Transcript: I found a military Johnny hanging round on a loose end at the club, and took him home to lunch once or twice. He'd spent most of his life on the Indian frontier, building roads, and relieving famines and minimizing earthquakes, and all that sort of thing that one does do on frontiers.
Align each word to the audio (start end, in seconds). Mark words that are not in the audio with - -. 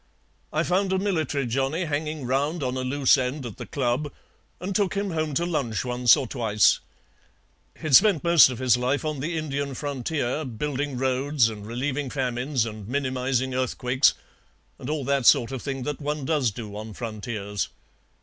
I 0.51 0.63
found 0.63 0.91
a 0.91 0.97
military 0.97 1.45
Johnny 1.45 1.85
hanging 1.85 2.25
round 2.25 2.63
on 2.63 2.75
a 2.75 2.81
loose 2.83 3.19
end 3.19 3.45
at 3.45 3.57
the 3.57 3.67
club, 3.67 4.11
and 4.59 4.73
took 4.75 4.95
him 4.95 5.11
home 5.11 5.35
to 5.35 5.45
lunch 5.45 5.85
once 5.85 6.17
or 6.17 6.25
twice. 6.25 6.79
He'd 7.79 7.93
spent 7.93 8.23
most 8.23 8.49
of 8.49 8.57
his 8.57 8.77
life 8.77 9.05
on 9.05 9.19
the 9.19 9.37
Indian 9.37 9.75
frontier, 9.75 10.43
building 10.43 10.97
roads, 10.97 11.49
and 11.49 11.67
relieving 11.67 12.09
famines 12.09 12.65
and 12.65 12.87
minimizing 12.87 13.53
earthquakes, 13.53 14.15
and 14.79 14.89
all 14.89 15.05
that 15.05 15.27
sort 15.27 15.51
of 15.51 15.61
thing 15.61 15.83
that 15.83 16.01
one 16.01 16.25
does 16.25 16.49
do 16.49 16.75
on 16.75 16.93
frontiers. 16.95 17.69